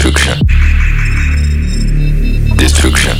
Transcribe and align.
Destruction. 0.00 0.46
Destruction. 2.56 3.18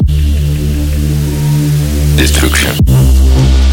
Destruction. 2.16 3.69